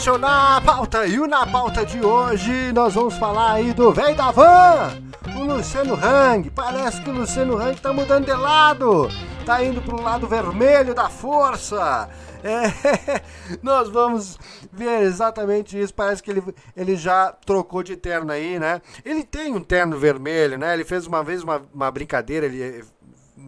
Na 0.00 0.58
Pauta. 0.62 1.06
E 1.06 1.18
Na 1.18 1.46
Pauta 1.46 1.84
de 1.84 2.00
hoje 2.00 2.72
nós 2.72 2.94
vamos 2.94 3.18
falar 3.18 3.52
aí 3.52 3.74
do 3.74 3.92
velho 3.92 4.16
da 4.16 4.30
van, 4.30 4.98
o 5.36 5.44
Luciano 5.44 5.94
Hang. 5.94 6.48
Parece 6.48 7.02
que 7.02 7.10
o 7.10 7.12
Luciano 7.12 7.58
Hang 7.58 7.78
tá 7.78 7.92
mudando 7.92 8.24
de 8.24 8.32
lado, 8.32 9.10
tá 9.44 9.62
indo 9.62 9.82
pro 9.82 10.00
lado 10.00 10.26
vermelho 10.26 10.94
da 10.94 11.10
força. 11.10 12.08
É, 12.42 13.20
nós 13.62 13.90
vamos 13.90 14.38
ver 14.72 15.02
exatamente 15.02 15.78
isso. 15.78 15.92
Parece 15.92 16.22
que 16.22 16.30
ele, 16.30 16.42
ele 16.74 16.96
já 16.96 17.30
trocou 17.44 17.82
de 17.82 17.94
terno 17.94 18.32
aí, 18.32 18.58
né? 18.58 18.80
Ele 19.04 19.22
tem 19.22 19.54
um 19.54 19.62
terno 19.62 19.98
vermelho, 19.98 20.56
né? 20.56 20.72
Ele 20.72 20.84
fez 20.84 21.06
uma 21.06 21.22
vez 21.22 21.42
uma, 21.42 21.60
uma 21.74 21.90
brincadeira, 21.90 22.46
ele 22.46 22.82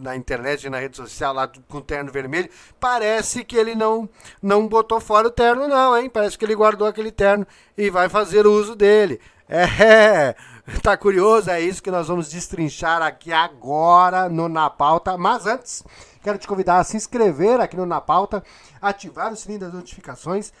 na 0.01 0.15
internet 0.15 0.65
e 0.65 0.69
na 0.69 0.79
rede 0.79 0.97
social 0.97 1.33
lá 1.33 1.49
com 1.67 1.81
terno 1.81 2.11
vermelho, 2.11 2.49
parece 2.79 3.43
que 3.43 3.55
ele 3.55 3.75
não 3.75 4.09
não 4.41 4.67
botou 4.67 4.99
fora 4.99 5.27
o 5.27 5.31
terno 5.31 5.67
não, 5.67 5.97
hein? 5.97 6.09
Parece 6.09 6.37
que 6.37 6.45
ele 6.45 6.55
guardou 6.55 6.87
aquele 6.87 7.11
terno 7.11 7.45
e 7.77 7.89
vai 7.89 8.09
fazer 8.09 8.47
uso 8.47 8.75
dele. 8.75 9.19
É, 9.47 10.35
tá 10.81 10.95
curioso? 10.97 11.49
É 11.49 11.59
isso 11.61 11.83
que 11.83 11.91
nós 11.91 12.07
vamos 12.07 12.29
destrinchar 12.29 13.01
aqui 13.01 13.31
agora 13.31 14.29
no 14.29 14.47
Na 14.47 14.69
Pauta. 14.69 15.17
Mas 15.17 15.45
antes, 15.45 15.83
quero 16.23 16.37
te 16.37 16.47
convidar 16.47 16.79
a 16.79 16.83
se 16.83 16.97
inscrever 16.97 17.59
aqui 17.59 17.75
no 17.75 17.85
Na 17.85 18.01
Pauta, 18.01 18.43
ativar 18.81 19.31
o 19.31 19.35
sininho 19.35 19.59
das 19.59 19.73
notificações, 19.73 20.51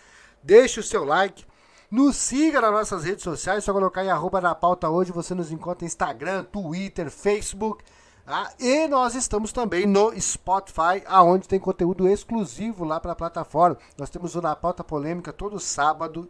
deixe 0.43 0.79
o 0.79 0.83
seu 0.83 1.03
like, 1.05 1.45
nos 1.89 2.17
siga 2.17 2.59
nas 2.59 2.71
nossas 2.71 3.03
redes 3.03 3.23
sociais, 3.23 3.63
só 3.63 3.71
colocar 3.71 4.03
em 4.03 4.09
arroba 4.09 4.41
na 4.41 4.55
pauta 4.55 4.89
hoje, 4.89 5.11
você 5.11 5.35
nos 5.35 5.51
encontra 5.51 5.85
Instagram, 5.85 6.43
Twitter, 6.45 7.11
Facebook 7.11 7.83
ah, 8.25 8.53
e 8.57 8.87
nós 8.87 9.15
estamos 9.15 9.51
também 9.51 9.85
no 9.85 10.13
Spotify, 10.19 11.03
aonde 11.07 11.45
tem 11.45 11.59
conteúdo 11.59 12.07
exclusivo 12.07 12.85
lá 12.85 12.97
para 12.97 13.11
a 13.11 13.15
plataforma. 13.15 13.77
Nós 13.97 14.09
temos 14.09 14.33
o 14.35 14.41
Na 14.41 14.55
Pauta 14.55 14.81
Polêmica 14.81 15.33
todo 15.33 15.59
sábado 15.59 16.29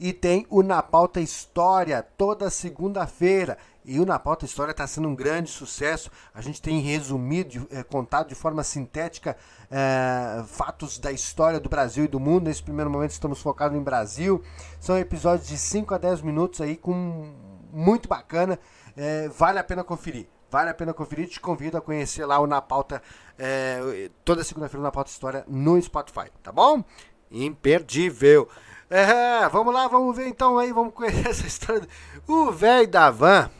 e 0.00 0.14
tem 0.14 0.46
o 0.48 0.62
Na 0.62 0.82
Pauta 0.82 1.20
História 1.20 2.02
toda 2.16 2.48
segunda-feira. 2.48 3.58
E 3.84 4.00
o 4.00 4.06
Na 4.06 4.18
Pauta 4.18 4.46
História 4.46 4.70
está 4.70 4.86
sendo 4.86 5.08
um 5.08 5.14
grande 5.14 5.50
sucesso. 5.50 6.10
A 6.32 6.40
gente 6.40 6.62
tem 6.62 6.80
resumido, 6.80 7.68
é, 7.70 7.82
contado 7.82 8.28
de 8.28 8.34
forma 8.34 8.64
sintética 8.64 9.36
é, 9.70 10.42
fatos 10.46 10.98
da 10.98 11.12
história 11.12 11.60
do 11.60 11.68
Brasil 11.68 12.04
e 12.04 12.08
do 12.08 12.18
mundo. 12.18 12.44
Nesse 12.44 12.62
primeiro 12.62 12.90
momento 12.90 13.10
estamos 13.10 13.42
focados 13.42 13.76
em 13.76 13.82
Brasil. 13.82 14.42
São 14.80 14.98
episódios 14.98 15.48
de 15.48 15.58
5 15.58 15.94
a 15.94 15.98
10 15.98 16.22
minutos 16.22 16.62
aí 16.62 16.78
com 16.78 17.30
muito 17.70 18.08
bacana. 18.08 18.58
É, 18.96 19.28
vale 19.28 19.58
a 19.58 19.64
pena 19.64 19.84
conferir. 19.84 20.31
Vale 20.52 20.68
a 20.68 20.74
pena 20.74 20.92
conferir. 20.92 21.28
Te 21.28 21.40
convido 21.40 21.78
a 21.78 21.80
conhecer 21.80 22.26
lá 22.26 22.38
o 22.38 22.46
Na 22.46 22.60
Pauta, 22.60 23.02
é, 23.38 24.10
toda 24.22 24.44
segunda-feira 24.44 24.82
na 24.82 24.92
Pauta 24.92 25.10
História 25.10 25.46
no 25.48 25.80
Spotify, 25.80 26.30
tá 26.42 26.52
bom? 26.52 26.84
Imperdível. 27.30 28.46
É, 28.90 29.48
vamos 29.48 29.72
lá, 29.72 29.88
vamos 29.88 30.14
ver 30.14 30.28
então 30.28 30.58
aí, 30.58 30.70
vamos 30.70 30.92
conhecer 30.92 31.24
essa 31.26 31.46
história. 31.46 31.88
O 32.28 32.52
velho 32.52 32.86
da 32.86 33.10
van, 33.10 33.50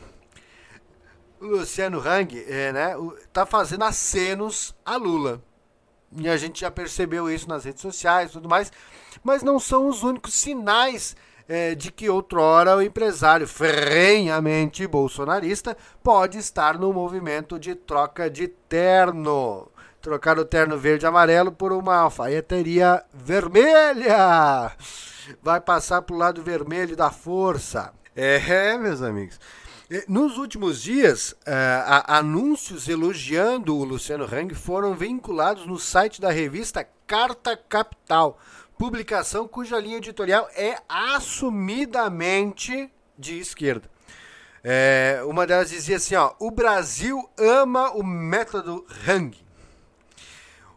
Luciano 1.41 1.99
Hang, 1.99 2.45
é, 2.47 2.75
né, 2.75 2.95
tá 3.33 3.47
fazendo 3.47 3.85
acenos 3.85 4.77
a 4.85 4.97
Lula. 4.97 5.43
E 6.15 6.29
a 6.29 6.37
gente 6.37 6.61
já 6.61 6.71
percebeu 6.71 7.31
isso 7.31 7.49
nas 7.49 7.65
redes 7.65 7.81
sociais 7.81 8.29
e 8.29 8.33
tudo 8.35 8.51
mais. 8.51 8.71
Mas 9.25 9.43
não 9.43 9.59
são 9.59 9.89
os 9.89 10.03
únicos 10.03 10.35
sinais 10.35 11.17
é, 11.53 11.75
de 11.75 11.93
que 11.93 12.09
outrora 12.09 12.75
o 12.75 12.81
empresário 12.81 13.47
ferrenhamente 13.47 14.87
bolsonarista 14.87 15.77
pode 16.03 16.39
estar 16.39 16.79
no 16.79 16.95
movimento 16.95 17.59
de 17.59 17.75
troca 17.75 18.31
de 18.31 18.49
terno. 18.49 19.69
Trocar 20.01 20.39
o 20.39 20.47
terno 20.47 20.79
verde 20.79 21.05
e 21.05 21.07
amarelo 21.07 21.53
por 21.53 21.71
uma 21.71 21.97
alfaiateria 21.97 23.05
vermelha. 23.13 24.73
Vai 25.43 25.61
passar 25.61 26.01
para 26.01 26.17
o 26.17 26.19
lado 26.19 26.43
vermelho 26.43 26.97
da 26.97 27.11
força. 27.11 27.93
É, 28.17 28.79
meus 28.79 29.03
amigos. 29.03 29.39
Nos 30.09 30.39
últimos 30.39 30.81
dias, 30.81 31.33
uh, 31.33 32.03
anúncios 32.07 32.89
elogiando 32.89 33.77
o 33.77 33.85
Luciano 33.85 34.25
Hang 34.25 34.55
foram 34.55 34.95
vinculados 34.95 35.67
no 35.67 35.79
site 35.79 36.19
da 36.19 36.31
revista 36.31 36.89
Carta 37.07 37.55
Capital, 37.55 38.39
publicação 38.83 39.47
cuja 39.47 39.79
linha 39.79 39.99
editorial 39.99 40.49
é 40.57 40.77
assumidamente 40.89 42.91
de 43.17 43.39
esquerda. 43.39 43.89
É, 44.65 45.23
uma 45.25 45.47
delas 45.47 45.71
dizia 45.71 45.99
assim: 45.99 46.17
ó, 46.17 46.35
o 46.41 46.51
Brasil 46.51 47.31
ama 47.39 47.93
o 47.93 48.03
método 48.03 48.85
Hang. 49.07 49.39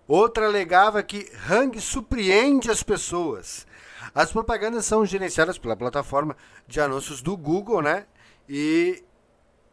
Outra 0.07 0.45
alegava 0.45 1.01
que 1.01 1.27
Hang 1.49 1.81
surpreende 1.81 2.69
as 2.69 2.83
pessoas. 2.83 3.65
As 4.13 4.31
propagandas 4.31 4.85
são 4.85 5.03
gerenciadas 5.03 5.57
pela 5.57 5.75
plataforma 5.75 6.37
de 6.67 6.79
anúncios 6.79 7.23
do 7.23 7.35
Google, 7.35 7.81
né? 7.81 8.05
E 8.47 9.03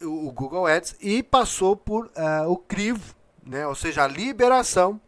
o 0.00 0.32
Google 0.32 0.66
Ads 0.66 0.96
e 1.02 1.22
passou 1.22 1.76
por 1.76 2.06
uh, 2.06 2.48
o 2.48 2.56
crivo, 2.56 3.14
né? 3.44 3.66
Ou 3.66 3.74
seja, 3.74 4.04
a 4.04 4.08
liberação, 4.08 4.98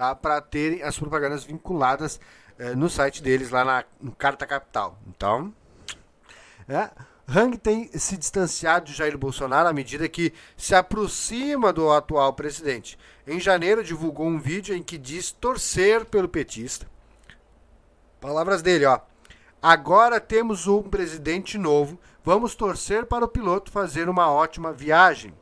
tá? 0.00 0.14
Para 0.14 0.40
terem 0.40 0.82
as 0.82 0.98
propagandas 0.98 1.44
vinculadas 1.44 2.18
é, 2.58 2.74
no 2.74 2.88
site 2.88 3.22
deles 3.22 3.50
lá 3.50 3.62
na, 3.62 3.84
no 4.00 4.12
Carta 4.12 4.46
Capital. 4.46 4.98
Então, 5.06 5.52
é, 6.66 6.88
Hang 7.28 7.58
tem 7.58 7.90
se 7.92 8.16
distanciado 8.16 8.86
de 8.86 8.94
Jair 8.94 9.18
Bolsonaro 9.18 9.68
à 9.68 9.74
medida 9.74 10.08
que 10.08 10.32
se 10.56 10.74
aproxima 10.74 11.70
do 11.70 11.92
atual 11.92 12.32
presidente. 12.32 12.98
Em 13.26 13.38
janeiro, 13.38 13.84
divulgou 13.84 14.26
um 14.26 14.38
vídeo 14.38 14.74
em 14.74 14.82
que 14.82 14.96
diz 14.96 15.32
torcer 15.32 16.06
pelo 16.06 16.30
petista. 16.30 16.86
Palavras 18.22 18.62
dele, 18.62 18.86
ó. 18.86 19.00
Agora 19.60 20.18
temos 20.18 20.66
um 20.66 20.82
presidente 20.82 21.58
novo. 21.58 22.00
Vamos 22.24 22.54
torcer 22.54 23.04
para 23.04 23.26
o 23.26 23.28
piloto 23.28 23.70
fazer 23.70 24.08
uma 24.08 24.32
ótima 24.32 24.72
viagem. 24.72 25.34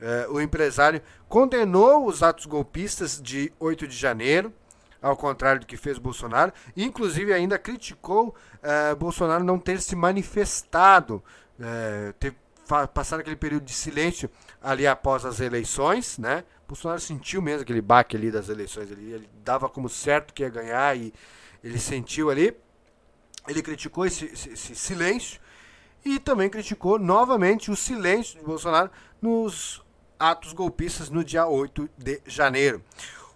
É, 0.00 0.26
o 0.28 0.40
empresário 0.40 1.00
condenou 1.28 2.06
os 2.06 2.22
atos 2.22 2.46
golpistas 2.46 3.20
de 3.20 3.52
8 3.58 3.86
de 3.86 3.96
janeiro 3.96 4.52
ao 5.00 5.16
contrário 5.16 5.60
do 5.60 5.66
que 5.66 5.76
fez 5.76 5.98
Bolsonaro. 5.98 6.52
Inclusive, 6.76 7.32
ainda 7.32 7.58
criticou 7.58 8.34
eh, 8.62 8.94
Bolsonaro 8.94 9.44
não 9.44 9.58
ter 9.58 9.80
se 9.80 9.94
manifestado, 9.94 11.22
eh, 11.60 12.12
ter 12.18 12.34
passado 12.92 13.20
aquele 13.20 13.36
período 13.36 13.64
de 13.64 13.72
silêncio 13.72 14.28
ali 14.60 14.86
após 14.86 15.24
as 15.24 15.38
eleições, 15.38 16.18
né? 16.18 16.44
Bolsonaro 16.66 17.00
sentiu 17.00 17.40
mesmo 17.40 17.62
aquele 17.62 17.80
baque 17.80 18.16
ali 18.16 18.30
das 18.30 18.48
eleições, 18.48 18.90
ele, 18.90 19.12
ele 19.12 19.30
dava 19.44 19.68
como 19.68 19.88
certo 19.88 20.34
que 20.34 20.42
ia 20.42 20.48
ganhar 20.48 20.96
e 20.96 21.12
ele 21.62 21.78
sentiu 21.78 22.28
ali. 22.28 22.56
Ele 23.46 23.62
criticou 23.62 24.04
esse, 24.04 24.24
esse, 24.24 24.48
esse 24.50 24.74
silêncio 24.74 25.40
e 26.04 26.18
também 26.18 26.50
criticou 26.50 26.98
novamente 26.98 27.70
o 27.70 27.76
silêncio 27.76 28.36
de 28.36 28.44
Bolsonaro 28.44 28.90
nos 29.22 29.85
atos 30.18 30.52
golpistas 30.52 31.10
no 31.10 31.24
dia 31.24 31.46
8 31.46 31.88
de 31.96 32.20
janeiro. 32.26 32.82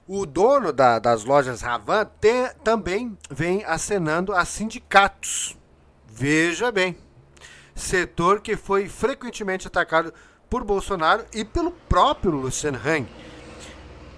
O 0.06 0.26
dono 0.26 0.72
da, 0.72 0.98
das 0.98 1.24
lojas 1.24 1.60
Ravan 1.60 2.10
também 2.64 3.16
vem 3.30 3.64
acenando 3.64 4.32
a 4.32 4.44
sindicatos. 4.44 5.56
Veja 6.06 6.72
bem, 6.72 6.96
setor 7.74 8.40
que 8.40 8.56
foi 8.56 8.88
frequentemente 8.88 9.66
atacado 9.66 10.12
por 10.48 10.64
Bolsonaro 10.64 11.24
e 11.32 11.44
pelo 11.44 11.70
próprio 11.70 12.32
Luciano 12.32 12.78
Hang. 12.84 13.06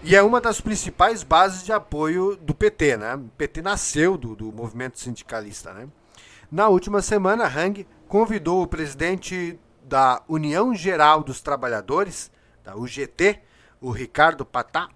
E 0.02 0.16
é 0.16 0.22
uma 0.22 0.40
das 0.40 0.60
principais 0.60 1.22
bases 1.22 1.62
de 1.62 1.72
apoio 1.72 2.36
do 2.36 2.54
PT, 2.54 2.96
né? 2.96 3.14
O 3.14 3.28
PT 3.36 3.62
nasceu 3.62 4.16
do, 4.16 4.34
do 4.34 4.50
movimento 4.50 4.98
sindicalista, 4.98 5.72
né? 5.72 5.86
Na 6.50 6.68
última 6.68 7.00
semana, 7.00 7.44
Hang 7.44 7.86
convidou 8.08 8.62
o 8.62 8.66
presidente 8.66 9.58
da 9.84 10.22
União 10.28 10.75
Geral 10.75 11.22
dos 11.22 11.40
Trabalhadores, 11.40 12.32
da 12.64 12.76
UGT, 12.76 13.41
o 13.81 13.91
Ricardo 13.91 14.44
Patá, 14.44 14.88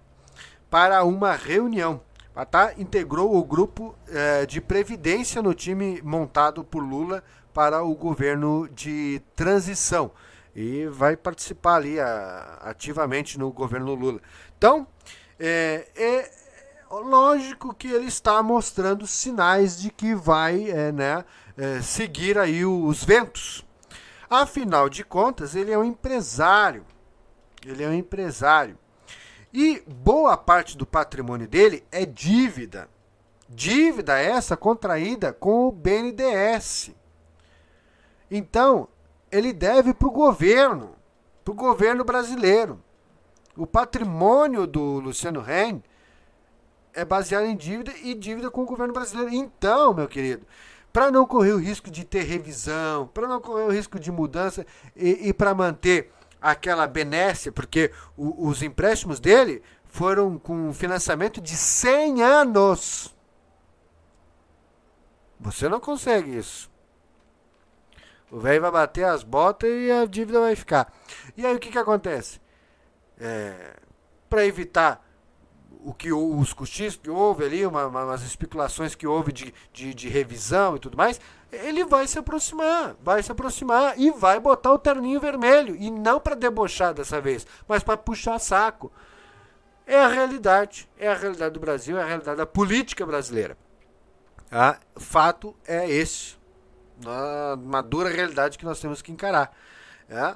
para 0.69 1.03
uma 1.03 1.33
reunião. 1.33 2.01
Patá 2.33 2.73
integrou 2.77 3.35
o 3.35 3.43
grupo 3.43 3.95
eh, 4.07 4.45
de 4.45 4.61
previdência 4.61 5.41
no 5.41 5.53
time 5.53 6.01
montado 6.03 6.63
por 6.63 6.83
Lula 6.83 7.23
para 7.53 7.83
o 7.83 7.95
governo 7.95 8.69
de 8.69 9.21
transição 9.35 10.11
e 10.57 10.87
vai 10.87 11.15
participar 11.15 11.75
ali 11.75 11.99
a, 11.99 12.57
ativamente 12.61 13.37
no 13.37 13.51
governo 13.51 13.93
Lula. 13.93 14.19
Então, 14.57 14.87
é, 15.39 15.87
é, 15.95 16.31
lógico 16.89 17.75
que 17.75 17.87
ele 17.87 18.07
está 18.07 18.41
mostrando 18.41 19.05
sinais 19.05 19.79
de 19.79 19.91
que 19.91 20.15
vai 20.15 20.69
é, 20.71 20.91
né, 20.91 21.23
é, 21.55 21.79
seguir 21.81 22.39
aí 22.39 22.65
os 22.65 23.03
ventos. 23.03 23.63
Afinal 24.27 24.89
de 24.89 25.03
contas, 25.03 25.55
ele 25.55 25.71
é 25.71 25.77
um 25.77 25.83
empresário. 25.83 26.83
Ele 27.71 27.83
é 27.83 27.87
um 27.87 27.93
empresário. 27.93 28.77
E 29.53 29.81
boa 29.87 30.37
parte 30.37 30.77
do 30.77 30.85
patrimônio 30.85 31.47
dele 31.47 31.83
é 31.91 32.05
dívida. 32.05 32.89
Dívida 33.49 34.19
essa 34.19 34.57
contraída 34.57 35.31
com 35.31 35.67
o 35.67 35.71
BNDES. 35.71 36.91
Então, 38.29 38.87
ele 39.31 39.53
deve 39.53 39.93
para 39.93 40.07
o 40.07 40.11
governo, 40.11 40.95
para 41.43 41.51
o 41.51 41.55
governo 41.55 42.03
brasileiro. 42.03 42.81
O 43.55 43.65
patrimônio 43.65 44.67
do 44.67 44.99
Luciano 44.99 45.41
Ren 45.41 45.81
é 46.93 47.05
baseada 47.05 47.47
em 47.47 47.55
dívida 47.55 47.93
e 48.03 48.13
dívida 48.13 48.51
com 48.51 48.63
o 48.63 48.65
governo 48.65 48.93
brasileiro. 48.93 49.33
Então, 49.33 49.93
meu 49.93 50.07
querido, 50.07 50.45
para 50.91 51.09
não 51.11 51.25
correr 51.25 51.53
o 51.53 51.59
risco 51.59 51.89
de 51.89 52.03
ter 52.03 52.23
revisão, 52.23 53.07
para 53.07 53.27
não 53.27 53.39
correr 53.39 53.63
o 53.63 53.71
risco 53.71 53.99
de 53.99 54.11
mudança 54.11 54.65
e, 54.95 55.29
e 55.29 55.33
para 55.33 55.53
manter 55.53 56.11
aquela 56.41 56.87
benécia, 56.87 57.51
porque 57.51 57.91
o, 58.15 58.47
os 58.47 58.61
empréstimos 58.61 59.19
dele 59.19 59.63
foram 59.85 60.37
com 60.37 60.73
financiamento 60.73 61.41
de 61.41 61.55
100 61.55 62.21
anos. 62.21 63.15
Você 65.39 65.69
não 65.69 65.79
consegue 65.79 66.35
isso. 66.35 66.69
O 68.29 68.39
velho 68.39 68.61
vai 68.61 68.71
bater 68.71 69.05
as 69.05 69.23
botas 69.23 69.69
e 69.69 69.91
a 69.91 70.05
dívida 70.05 70.39
vai 70.39 70.55
ficar. 70.55 70.91
E 71.35 71.45
aí 71.45 71.55
o 71.55 71.59
que, 71.59 71.71
que 71.71 71.77
acontece? 71.77 72.41
É, 73.19 73.75
Para 74.29 74.45
evitar 74.45 75.06
o 75.87 75.93
que 75.93 76.11
os 76.11 76.51
cochichos 76.51 76.99
que 77.01 77.09
houve 77.09 77.45
ali, 77.45 77.65
uma, 77.65 77.85
uma, 77.87 78.03
umas 78.03 78.21
especulações 78.21 78.93
que 78.93 79.07
houve 79.07 79.31
de, 79.31 79.53
de, 79.71 79.93
de, 79.93 80.09
revisão 80.09 80.75
e 80.75 80.79
tudo 80.79 80.97
mais, 80.97 81.17
ele 81.49 81.85
vai 81.85 82.05
se 82.05 82.19
aproximar, 82.19 82.93
vai 83.01 83.23
se 83.23 83.31
aproximar 83.31 83.97
e 83.97 84.11
vai 84.11 84.37
botar 84.37 84.73
o 84.73 84.77
terninho 84.77 85.17
vermelho. 85.17 85.77
E 85.77 85.89
não 85.89 86.19
para 86.19 86.35
debochar 86.35 86.93
dessa 86.93 87.21
vez, 87.21 87.47
mas 87.69 87.83
para 87.83 87.95
puxar 87.95 88.37
saco. 88.37 88.91
É 89.85 89.97
a 89.97 90.09
realidade, 90.09 90.89
é 90.99 91.07
a 91.07 91.15
realidade 91.15 91.53
do 91.53 91.59
Brasil, 91.61 91.97
é 91.97 92.03
a 92.03 92.05
realidade 92.05 92.35
da 92.35 92.45
política 92.45 93.05
brasileira. 93.05 93.57
Ah, 94.51 94.77
fato 94.97 95.55
é 95.65 95.89
esse, 95.89 96.35
uma 97.63 97.81
dura 97.81 98.09
realidade 98.09 98.57
que 98.57 98.65
nós 98.65 98.81
temos 98.81 99.01
que 99.01 99.13
encarar. 99.13 99.55
É? 100.09 100.35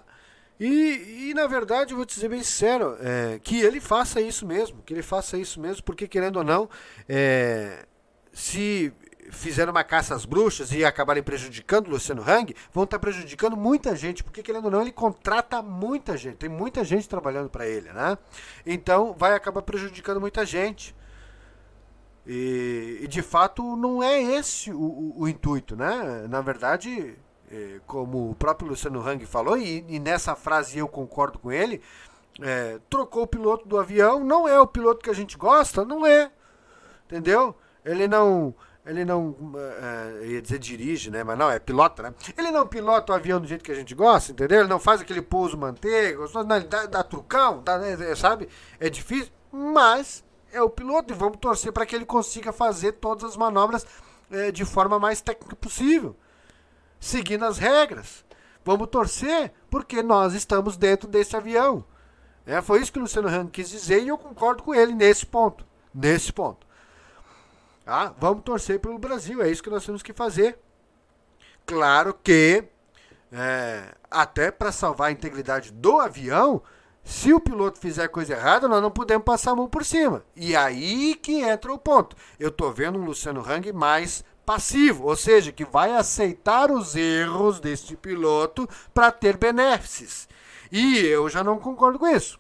E, 0.64 1.30
e, 1.32 1.34
na 1.34 1.48
verdade, 1.48 1.92
eu 1.92 1.98
vou 1.98 2.06
te 2.06 2.14
dizer 2.14 2.30
bem 2.30 2.44
sincero, 2.44 2.96
é, 3.02 3.40
que 3.40 3.60
ele 3.60 3.80
faça 3.82 4.22
isso 4.22 4.46
mesmo, 4.46 4.84
que 4.84 4.94
ele 4.94 5.02
faça 5.02 5.36
isso 5.36 5.60
mesmo, 5.60 5.82
porque 5.84 6.08
querendo 6.08 6.36
ou 6.36 6.44
não, 6.44 6.70
é, 7.10 7.88
se 8.32 8.94
fizeram 9.32 9.72
uma 9.72 9.84
caça 9.84 10.14
às 10.14 10.24
bruxas 10.24 10.72
e 10.72 10.86
acabarem 10.86 11.24
prejudicando 11.24 11.88
o 11.88 11.90
Luciano 11.90 12.22
Hang, 12.22 12.56
vão 12.72 12.84
estar 12.84 13.00
prejudicando 13.00 13.58
muita 13.58 13.96
gente, 13.96 14.24
porque 14.24 14.44
querendo 14.44 14.66
ou 14.66 14.72
não, 14.72 14.82
ele 14.82 14.92
contrata 14.92 15.64
muita 15.64 16.16
gente, 16.16 16.36
tem 16.36 16.50
muita 16.50 16.84
gente 16.84 17.10
trabalhando 17.10 17.50
para 17.50 17.66
ele, 17.66 17.92
né? 17.92 18.16
Então 18.64 19.16
vai 19.18 19.34
acabar 19.34 19.64
prejudicando 19.64 20.22
muita 20.22 20.46
gente. 20.46 20.96
E, 22.24 23.00
e 23.02 23.08
de 23.08 23.24
fato 23.24 23.76
não 23.76 24.04
é 24.04 24.22
esse 24.22 24.72
o, 24.72 24.80
o, 24.80 25.22
o 25.22 25.28
intuito, 25.28 25.76
né? 25.76 26.28
Na 26.30 26.40
verdade, 26.40 27.18
como 27.86 28.32
o 28.32 28.36
próprio 28.36 28.70
Luciano 28.70 29.06
Hang 29.06 29.26
falou, 29.26 29.58
e, 29.58 29.86
e 29.88 30.00
nessa 30.00 30.36
frase 30.36 30.78
eu 30.78 30.88
concordo 30.88 31.38
com 31.40 31.52
ele, 31.52 31.82
é, 32.42 32.80
trocou 32.90 33.24
o 33.24 33.28
piloto 33.28 33.68
do 33.68 33.78
avião, 33.78 34.24
não 34.24 34.48
é 34.48 34.60
o 34.60 34.68
piloto 34.68 35.04
que 35.04 35.10
a 35.10 35.14
gente 35.14 35.38
gosta, 35.38 35.84
não 35.84 36.06
é, 36.06 36.32
entendeu? 37.06 37.56
Ele 37.84 38.08
não, 38.08 38.56
ele 38.86 39.04
não, 39.04 39.36
é, 40.22 40.28
ia 40.28 40.42
dizer 40.42 40.60
dirige, 40.60 41.12
né, 41.12 41.24
mas 41.24 41.38
não, 41.38 41.52
é 41.52 41.60
pilota, 41.60 42.04
né? 42.04 42.14
Ele 42.38 42.52
não 42.52 42.66
pilota 42.66 43.12
o 43.12 43.16
avião 43.16 43.42
do 43.42 43.48
jeito 43.48 43.64
que 43.64 43.72
a 43.72 43.76
gente 43.76 43.94
gosta, 43.94 44.32
entendeu? 44.32 44.60
Ele 44.62 44.70
não 44.70 44.80
faz 44.80 45.02
aquele 45.02 45.22
pouso 45.22 45.58
manteiga, 45.58 46.20
não, 46.34 46.46
dá, 46.46 46.86
dá 46.86 47.04
trucão, 47.04 47.62
dá, 47.62 47.76
é, 47.86 48.16
sabe? 48.16 48.48
É 48.80 48.90
difícil, 48.90 49.32
mas 49.52 50.24
é 50.54 50.62
o 50.62 50.70
piloto 50.70 51.14
e 51.14 51.18
vamos 51.18 51.38
torcer 51.38 51.72
para 51.74 51.86
que 51.86 51.96
ele 51.96 52.06
consiga 52.06 52.54
fazer 52.54 52.94
todas 52.94 53.24
as 53.24 53.36
manobras 53.36 53.86
é, 54.32 54.52
de 54.52 54.64
forma 54.64 54.98
mais 54.98 55.22
técnica 55.22 55.56
possível 55.56 56.16
seguindo 57.02 57.44
as 57.44 57.58
regras. 57.58 58.24
Vamos 58.64 58.88
torcer, 58.88 59.52
porque 59.70 60.04
nós 60.04 60.34
estamos 60.34 60.78
dentro 60.78 61.10
desse 61.10 61.36
avião. 61.36 61.84
É, 62.46 62.62
foi 62.62 62.80
isso 62.80 62.94
que 62.94 63.00
o 63.00 63.02
Luciano 63.02 63.28
Hang 63.28 63.50
quis 63.50 63.70
dizer 63.70 64.04
e 64.04 64.08
eu 64.08 64.18
concordo 64.18 64.64
com 64.64 64.74
ele 64.74 64.94
nesse 64.94 65.26
ponto. 65.26 65.66
Nesse 65.94 66.32
ponto. 66.32 66.66
Ah, 67.86 68.14
vamos 68.18 68.44
torcer 68.44 68.80
pelo 68.80 69.00
Brasil, 69.00 69.42
é 69.42 69.50
isso 69.50 69.64
que 69.64 69.70
nós 69.70 69.86
temos 69.86 70.04
que 70.04 70.14
fazer. 70.14 70.60
Claro 71.66 72.14
que, 72.14 72.64
é, 73.32 73.96
até 74.10 74.52
para 74.52 74.72
salvar 74.72 75.10
a 75.10 75.12
integridade 75.12 75.72
do 75.72 76.00
avião, 76.00 76.62
se 77.04 77.34
o 77.34 77.40
piloto 77.40 77.80
fizer 77.80 78.08
coisa 78.10 78.34
errada, 78.34 78.68
nós 78.68 78.82
não 78.82 78.92
podemos 78.92 79.26
passar 79.26 79.52
a 79.52 79.56
mão 79.56 79.68
por 79.68 79.84
cima. 79.84 80.24
E 80.36 80.56
aí 80.56 81.16
que 81.16 81.42
entra 81.42 81.74
o 81.74 81.80
ponto. 81.80 82.16
Eu 82.40 82.50
estou 82.50 82.72
vendo 82.72 83.00
um 83.00 83.06
Luciano 83.06 83.42
Hang 83.42 83.74
mais 83.74 84.24
passivo, 84.46 85.08
ou 85.08 85.16
seja, 85.16 85.52
que 85.52 85.66
vai 85.66 85.96
aceitar 85.96 86.72
os 86.72 86.96
erros 86.96 87.60
deste 87.60 87.96
piloto 87.96 88.68
para 88.94 89.12
ter 89.12 89.38
benefícios. 89.38 90.28
E 90.72 90.98
eu 91.00 91.30
já 91.30 91.44
não 91.44 91.60
concordo 91.60 92.00
com 92.00 92.08
isso. 92.08 92.40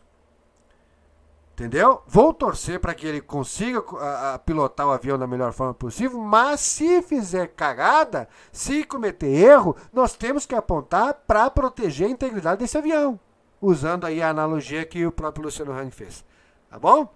Entendeu? 1.53 2.01
Vou 2.07 2.33
torcer 2.33 2.80
para 2.80 2.95
que 2.95 3.06
ele 3.06 3.21
consiga 3.21 3.83
a, 4.00 4.33
a, 4.33 4.39
pilotar 4.39 4.88
o 4.88 4.92
avião 4.92 5.19
da 5.19 5.27
melhor 5.27 5.53
forma 5.53 5.74
possível, 5.74 6.18
mas 6.18 6.59
se 6.59 7.01
fizer 7.03 7.48
cagada, 7.50 8.27
se 8.51 8.83
cometer 8.83 9.27
erro, 9.27 9.75
nós 9.94 10.15
temos 10.15 10.45
que 10.45 10.56
apontar 10.56 11.13
para 11.27 11.50
proteger 11.51 12.07
a 12.07 12.12
integridade 12.12 12.62
desse 12.62 12.77
avião, 12.77 13.19
usando 13.62 14.06
aí 14.06 14.24
a 14.24 14.30
analogia 14.30 14.86
que 14.86 15.06
o 15.06 15.12
próprio 15.12 15.44
Luciano 15.44 15.71
Hang 15.71 15.92
fez. 15.92 16.25
Tá 16.68 16.80
bom? 16.80 17.13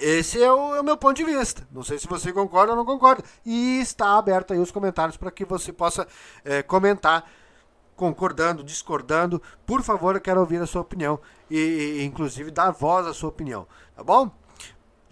Esse 0.00 0.42
é 0.42 0.50
o, 0.50 0.74
é 0.74 0.80
o, 0.80 0.84
meu 0.84 0.96
ponto 0.96 1.16
de 1.16 1.24
vista. 1.24 1.66
Não 1.70 1.82
sei 1.82 1.98
se 1.98 2.06
você 2.06 2.32
concorda 2.32 2.72
ou 2.72 2.76
não 2.76 2.84
concorda. 2.84 3.22
E 3.44 3.80
está 3.80 4.16
aberto 4.16 4.52
aí 4.52 4.58
os 4.58 4.70
comentários 4.70 5.16
para 5.16 5.30
que 5.30 5.44
você 5.44 5.72
possa 5.72 6.06
é, 6.44 6.62
comentar, 6.62 7.30
concordando, 7.94 8.64
discordando. 8.64 9.40
Por 9.66 9.82
favor, 9.82 10.14
eu 10.14 10.20
quero 10.20 10.40
ouvir 10.40 10.60
a 10.60 10.66
sua 10.66 10.80
opinião 10.80 11.20
e, 11.50 11.98
e, 11.98 12.04
inclusive, 12.04 12.50
dar 12.50 12.70
voz 12.70 13.06
à 13.06 13.12
sua 13.12 13.28
opinião. 13.28 13.66
Tá 13.94 14.02
bom? 14.02 14.30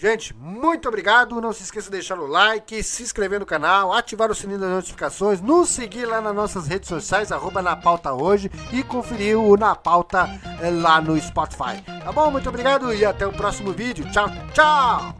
Gente, 0.00 0.34
muito 0.34 0.88
obrigado. 0.88 1.38
Não 1.42 1.52
se 1.52 1.62
esqueça 1.62 1.90
de 1.90 1.98
deixar 1.98 2.18
o 2.18 2.26
like, 2.26 2.82
se 2.82 3.02
inscrever 3.02 3.38
no 3.38 3.44
canal, 3.44 3.92
ativar 3.92 4.30
o 4.30 4.34
sininho 4.34 4.58
das 4.58 4.70
notificações, 4.70 5.42
nos 5.42 5.68
seguir 5.68 6.06
lá 6.06 6.22
nas 6.22 6.34
nossas 6.34 6.66
redes 6.66 6.88
sociais, 6.88 7.30
arroba 7.30 7.60
na 7.60 7.76
pauta 7.76 8.14
hoje 8.14 8.50
e 8.72 8.82
conferir 8.82 9.38
o 9.38 9.58
Na 9.58 9.74
Pauta 9.74 10.26
eh, 10.62 10.70
lá 10.70 11.02
no 11.02 11.20
Spotify. 11.20 11.82
Tá 12.02 12.10
bom? 12.12 12.30
Muito 12.30 12.48
obrigado 12.48 12.94
e 12.94 13.04
até 13.04 13.26
o 13.26 13.32
próximo 13.32 13.72
vídeo. 13.72 14.10
Tchau, 14.10 14.30
tchau! 14.54 15.19